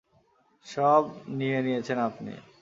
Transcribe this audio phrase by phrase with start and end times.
[0.65, 1.03] সব
[1.37, 2.33] নিয়ে নিয়েছেন আপনি!